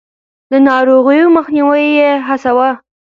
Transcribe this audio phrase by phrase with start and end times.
[0.51, 2.69] د ناروغيو مخنيوی يې هڅاوه.